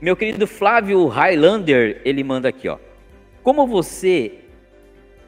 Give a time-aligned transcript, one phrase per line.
[0.00, 2.78] Meu querido Flávio Highlander, ele manda aqui, ó.
[3.42, 4.40] Como você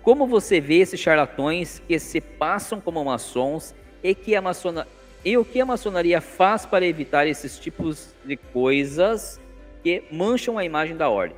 [0.03, 4.87] como você vê esses charlatões que se passam como maçons e que a maçona
[5.25, 9.41] e o que a maçonaria faz para evitar esses tipos de coisas
[9.83, 11.37] que mancham a imagem da ordem?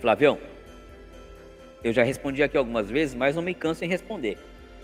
[0.00, 0.38] Flavião,
[1.82, 4.38] eu já respondi aqui algumas vezes, mas não me canso em responder.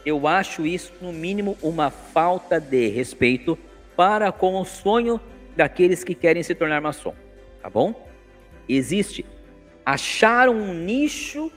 [0.05, 3.59] Eu acho isso, no mínimo, uma falta de respeito
[3.97, 5.21] para com o sonho
[5.57, 7.15] daqueles que querem se tornar maçom,
[7.63, 8.09] tá bom?
[8.69, 9.25] Existe
[9.85, 11.53] achar um nicho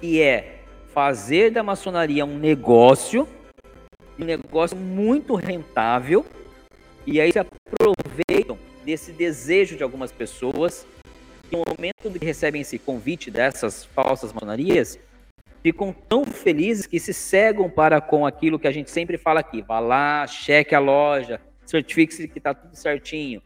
[0.00, 0.60] que é
[0.92, 3.28] fazer da maçonaria um negócio,
[4.18, 6.24] um negócio muito rentável,
[7.06, 10.86] e aí se aproveitam desse desejo de algumas pessoas
[11.48, 14.98] que no momento que recebem esse convite dessas falsas maçonarias,
[15.62, 19.60] ficam tão felizes que se cegam para com aquilo que a gente sempre fala aqui,
[19.60, 21.40] vá lá, cheque a loja,
[21.70, 23.40] certifique-se que está tudo certinho.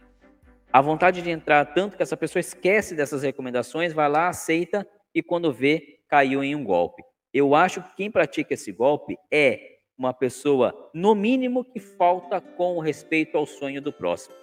[0.72, 5.22] A vontade de entrar tanto que essa pessoa esquece dessas recomendações, vai lá, aceita e
[5.22, 7.02] quando vê, caiu em um golpe.
[7.32, 9.60] Eu acho que quem pratica esse golpe é
[9.96, 14.34] uma pessoa, no mínimo, que falta com respeito ao sonho do próximo.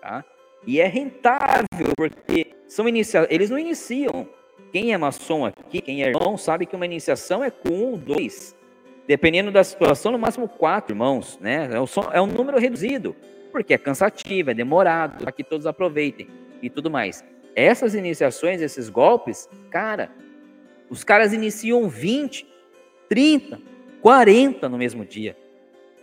[0.00, 0.24] Tá?
[0.66, 3.26] E é rentável, porque são inicia...
[3.30, 4.28] eles não iniciam.
[4.70, 8.54] Quem é maçom aqui, quem é irmão, sabe que uma iniciação é com um, dois.
[9.06, 11.68] Dependendo da situação, no máximo quatro irmãos, né?
[12.12, 13.16] É um é número reduzido
[13.50, 16.28] porque é cansativo, é demorado, para que todos aproveitem
[16.62, 17.24] e tudo mais.
[17.54, 20.10] Essas iniciações, esses golpes, cara,
[20.88, 22.46] os caras iniciam 20,
[23.08, 23.60] 30,
[24.00, 25.36] 40 no mesmo dia.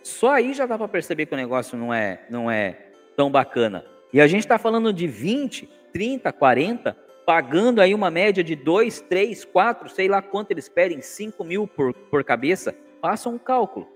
[0.03, 2.77] Só aí já dá para perceber que o negócio não é, não é
[3.15, 3.85] tão bacana.
[4.13, 9.01] E a gente está falando de 20, 30, 40, pagando aí uma média de 2,
[9.01, 12.73] 3, 4, sei lá quanto eles pedem, 5 mil por, por cabeça.
[13.01, 13.87] Façam um cálculo.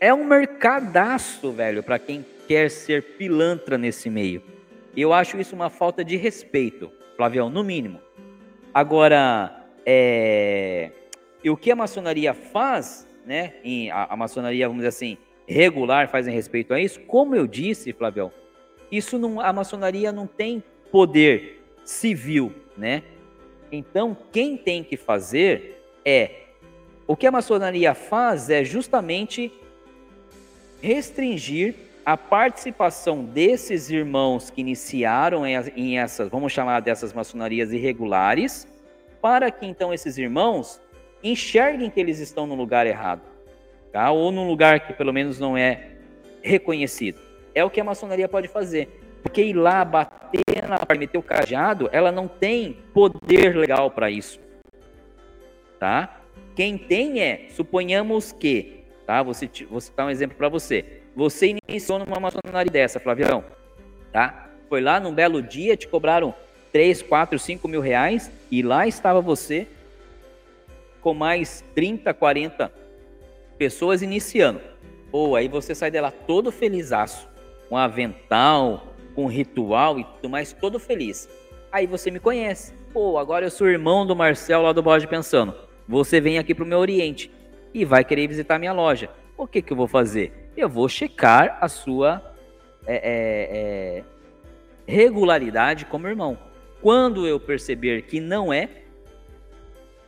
[0.00, 4.42] É um mercadaço, velho, para quem quer ser pilantra nesse meio.
[4.96, 8.00] Eu acho isso uma falta de respeito, Flavião, no mínimo.
[8.74, 10.90] Agora, é...
[11.42, 13.54] e o que a maçonaria faz, né?
[13.92, 15.16] A, a, maçonaria, vamos dizer assim,
[15.46, 17.00] regular faz em respeito a isso.
[17.00, 18.32] Como eu disse, Flavião,
[18.90, 23.02] isso não, a maçonaria não tem poder civil, né?
[23.70, 26.41] Então, quem tem que fazer é
[27.12, 29.52] o que a maçonaria faz é justamente
[30.80, 31.74] restringir
[32.06, 38.66] a participação desses irmãos que iniciaram em essas, vamos chamar dessas maçonarias irregulares,
[39.20, 40.80] para que então esses irmãos
[41.22, 43.20] enxerguem que eles estão no lugar errado,
[43.92, 44.10] tá?
[44.10, 45.90] ou num lugar que pelo menos não é
[46.40, 47.20] reconhecido.
[47.54, 48.88] É o que a maçonaria pode fazer.
[49.22, 54.40] Porque ir lá bater na meter o cajado, ela não tem poder legal para isso.
[55.78, 56.21] Tá?
[56.54, 59.24] Quem tem é, suponhamos que, tá?
[59.32, 63.44] Citar, vou citar um exemplo para você você iniciou numa maçonaria dessa, Flavião,
[64.10, 64.50] tá?
[64.68, 66.34] Foi lá num belo dia, te cobraram
[66.72, 69.68] 3, 4, 5 mil reais e lá estava você
[71.00, 72.72] com mais 30, 40
[73.58, 74.60] pessoas iniciando.
[75.10, 77.28] Ou aí você sai dela todo felizaço,
[77.68, 81.28] com avental, com ritual e tudo mais, todo feliz.
[81.70, 82.72] Aí você me conhece.
[82.92, 85.54] Pô, agora eu sou irmão do Marcel lá do Bode Pensando.
[85.88, 87.30] Você vem aqui para o meu Oriente
[87.74, 89.10] e vai querer visitar minha loja.
[89.36, 90.42] O que, que eu vou fazer?
[90.56, 92.22] eu vou checar a sua
[92.86, 94.04] é, é, é,
[94.86, 96.38] regularidade como irmão.
[96.80, 98.68] Quando eu perceber que não é,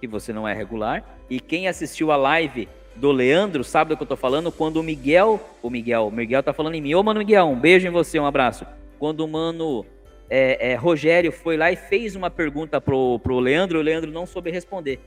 [0.00, 4.02] que você não é regular, e quem assistiu a live do Leandro sabe do que
[4.02, 7.02] eu tô falando, quando o Miguel, o Miguel, o Miguel tá falando em mim, ô
[7.02, 8.66] mano Miguel, um beijo em você, um abraço.
[8.98, 9.84] Quando o mano
[10.28, 14.26] é, é, Rogério foi lá e fez uma pergunta pro, pro Leandro, o Leandro não
[14.26, 15.00] soube responder.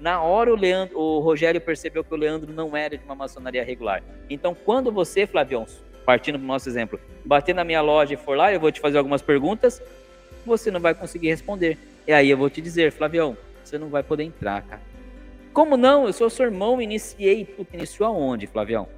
[0.00, 3.64] Na hora o, Leandro, o Rogério percebeu que o Leandro não era de uma maçonaria
[3.64, 4.02] regular.
[4.30, 5.66] Então, quando você, Flavião,
[6.06, 8.80] partindo para o nosso exemplo, bater na minha loja e for lá, eu vou te
[8.80, 9.82] fazer algumas perguntas,
[10.46, 11.76] você não vai conseguir responder.
[12.06, 14.80] E aí eu vou te dizer, Flavião, você não vai poder entrar, cara.
[15.52, 16.06] Como não?
[16.06, 17.44] Eu sou seu irmão, iniciei.
[17.44, 18.88] Puta, iniciou aonde, Flavião?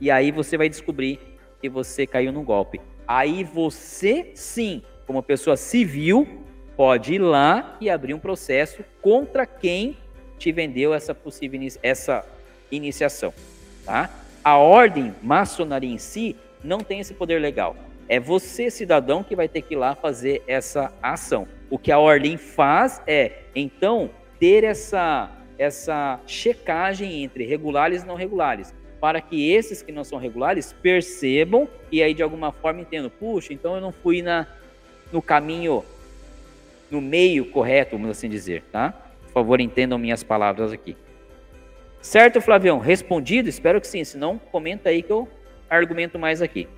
[0.00, 1.20] E aí você vai descobrir
[1.60, 2.80] que você caiu no golpe.
[3.06, 6.42] Aí você, sim, como pessoa civil,
[6.76, 9.96] pode ir lá e abrir um processo contra quem
[10.42, 12.26] te vendeu essa possível essa
[12.68, 13.32] iniciação,
[13.84, 14.10] tá?
[14.42, 17.76] A ordem maçonaria em si não tem esse poder legal.
[18.08, 21.46] É você, cidadão, que vai ter que ir lá fazer essa ação.
[21.70, 24.10] O que a ordem faz é, então,
[24.40, 30.18] ter essa, essa checagem entre regulares e não regulares, para que esses que não são
[30.18, 34.48] regulares percebam e aí de alguma forma entendam, puxa, então eu não fui na,
[35.12, 35.84] no caminho,
[36.90, 39.11] no meio correto, vamos assim dizer, tá?
[39.32, 40.94] Por favor, entendam minhas palavras aqui.
[42.02, 42.78] Certo, Flavião?
[42.78, 43.48] Respondido?
[43.48, 44.04] Espero que sim.
[44.04, 45.26] Se não, comenta aí que eu
[45.70, 46.68] argumento mais aqui.